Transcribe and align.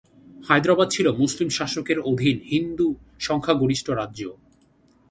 হায়দ্রাবাদ 0.47 0.87
ছিল 0.91 1.07
মুসলিম 1.21 1.49
শাসকের 1.57 1.97
অধীন 2.11 2.37
হিন্দু 2.51 2.87
সংখ্যাগরিষ্ঠ 3.19 3.87
রাজ্য। 3.91 4.21